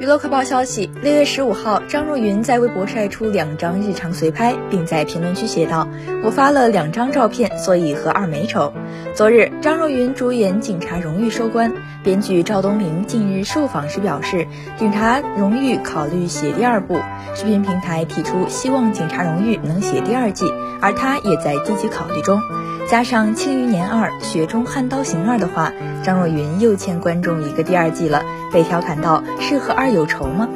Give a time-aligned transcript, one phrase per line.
[0.00, 5.86] 娱乐快报消息：六月十五号，张若昀在微博晒出两张日常随拍，并在评论区写道
[6.24, 8.72] ：“我发了两张照片，所以和二没仇。”
[9.14, 11.72] 昨日，张若昀主演《警察荣誉》收官，
[12.02, 14.46] 编剧赵东明近日受访时表示，
[14.78, 16.98] 《警察荣誉》考虑写第二部，
[17.36, 20.44] 视频平台提出希望《警察荣誉》能写第二季，
[20.80, 22.40] 而他也在积极考虑中。
[22.86, 25.72] 加上《庆余年二》《雪中悍刀行二》的话，
[26.02, 28.22] 张若昀又欠观众一个第二季了，
[28.52, 30.46] 被调侃到是和二有仇吗？